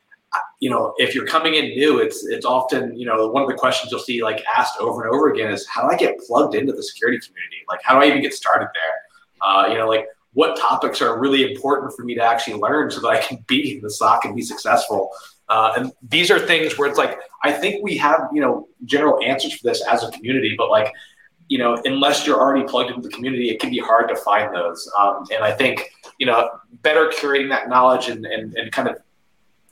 [0.60, 3.54] you know, if you're coming in new, it's it's often you know one of the
[3.54, 6.54] questions you'll see like asked over and over again is how do I get plugged
[6.54, 7.64] into the security community?
[7.66, 9.48] Like how do I even get started there?
[9.48, 13.00] Uh, you know, like what topics are really important for me to actually learn so
[13.00, 15.10] that I can be in the SOC and be successful.
[15.48, 19.22] Uh, and these are things where it's like I think we have you know general
[19.22, 20.92] answers for this as a community, but like
[21.48, 24.54] you know unless you're already plugged into the community, it can be hard to find
[24.54, 24.90] those.
[24.98, 26.50] Um, and I think you know
[26.82, 28.96] better curating that knowledge and, and, and kind of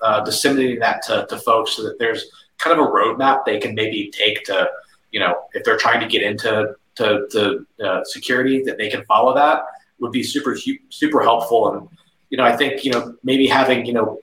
[0.02, 2.24] uh, disseminating that to, to folks so that there's
[2.58, 4.68] kind of a roadmap they can maybe take to,
[5.10, 9.04] you know, if they're trying to get into to, to uh, security, that they can
[9.04, 9.62] follow that
[9.98, 10.56] would be super
[10.90, 11.72] super helpful.
[11.72, 11.88] And
[12.30, 14.20] you know, I think you know maybe having you know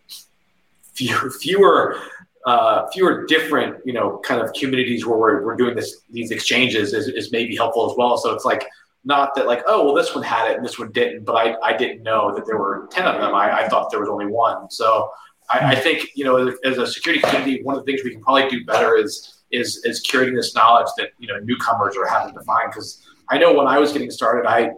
[0.94, 1.98] fewer fewer
[2.46, 6.94] uh, fewer different you know kind of communities where we're, we're doing this these exchanges
[6.94, 8.18] is, is maybe helpful as well.
[8.18, 8.68] So it's like
[9.06, 11.56] not that like oh well this one had it and this one didn't, but I,
[11.64, 13.34] I didn't know that there were ten of them.
[13.34, 14.70] I, I thought there was only one.
[14.70, 15.10] So
[15.50, 18.22] I, I, think you know as a security community, one of the things we can
[18.22, 22.34] probably do better is is is curating this knowledge that you know newcomers are having
[22.34, 22.72] to find.
[22.72, 24.72] Because I know when I was getting started, I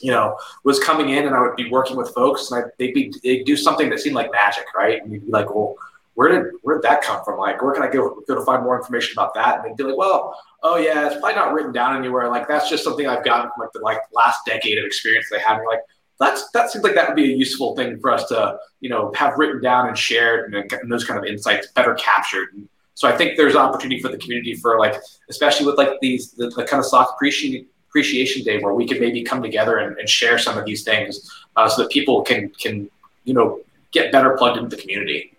[0.00, 2.94] you know was coming in and I would be working with folks, and I, they'd
[2.94, 5.02] be they'd do something that seemed like magic, right?
[5.02, 5.76] And you'd be like, well.
[6.14, 7.38] Where did where did that come from?
[7.38, 9.56] Like, where can I go go to find more information about that?
[9.56, 12.28] And they'd be like, well, oh yeah, it's probably not written down anywhere.
[12.28, 15.40] Like that's just something I've gotten from like the like last decade of experience they
[15.40, 15.58] have.
[15.58, 15.80] And like,
[16.18, 19.12] that's that seems like that would be a useful thing for us to you know
[19.16, 22.48] have written down and shared and, and those kind of insights better captured.
[22.54, 24.94] And so I think there's opportunity for the community for like
[25.28, 29.00] especially with like these the, the kind of SOC appreciation appreciation day where we could
[29.00, 32.48] maybe come together and, and share some of these things uh, so that people can
[32.58, 32.90] can
[33.24, 33.60] you know
[33.92, 35.36] get better plugged into the community.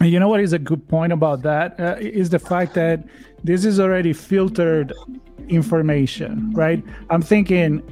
[0.00, 3.04] You know what is a good point about that uh, is the fact that
[3.44, 4.92] this is already filtered
[5.48, 6.82] information, right?
[7.10, 7.82] I'm thinking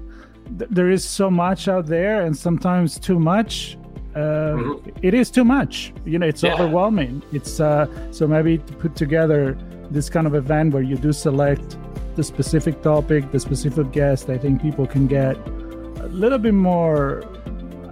[0.58, 3.78] th- there is so much out there and sometimes too much
[4.14, 4.88] uh, mm-hmm.
[5.02, 6.54] it is too much you know it's yeah.
[6.54, 9.58] overwhelming it's uh, so maybe to put together
[9.90, 11.76] this kind of event where you do select
[12.16, 17.24] the specific topic the specific guest i think people can get a little bit more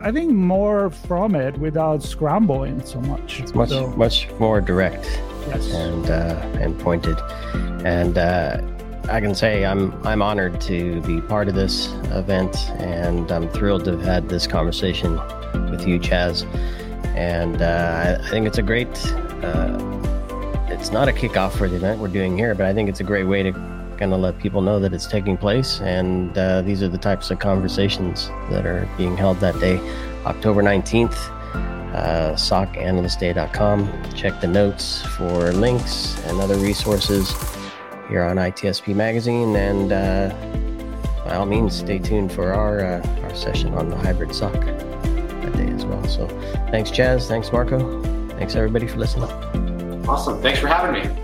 [0.01, 5.05] i think more from it without scrambling so much it's much so, much more direct
[5.49, 5.73] yes.
[5.73, 7.19] and uh, and pointed
[7.85, 8.61] and uh,
[9.09, 13.85] I can say I'm I'm honored to be part of this event, and I'm thrilled
[13.85, 15.17] to have had this conversation
[15.71, 16.47] with you, Chaz.
[17.15, 18.89] And uh, I, I, think it's a great.
[19.45, 19.79] Uh,
[20.71, 23.05] it's not a kickoff for the event we're doing here, but I think it's a
[23.05, 23.53] great way to
[23.99, 27.31] kind to let people know that it's taking place, and uh, these are the types
[27.31, 29.79] of conversations that are being held that day,
[30.27, 31.15] October 19th.
[31.95, 34.13] Uh, SOCAnalystDay.com.
[34.15, 37.33] Check the notes for links and other resources
[38.09, 39.55] here on ITSPmagazine.
[39.55, 44.35] And uh, by all means, stay tuned for our, uh, our session on the hybrid
[44.35, 46.05] SOC that day as well.
[46.09, 46.27] So
[46.71, 47.29] thanks, Chaz.
[47.29, 48.03] Thanks, Marco.
[48.31, 49.31] Thanks, everybody, for listening.
[50.09, 50.43] Awesome.
[50.43, 51.24] Thanks for having me.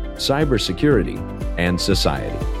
[0.21, 1.17] cybersecurity,
[1.57, 2.60] and society.